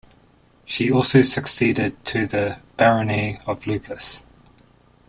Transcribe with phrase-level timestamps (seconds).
[0.65, 4.25] She also succeeded to the Barony of Lucas.